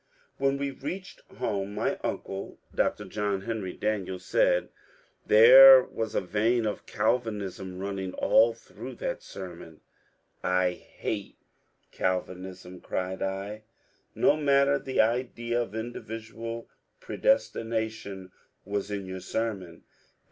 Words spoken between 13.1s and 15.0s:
I. ^^No matter: the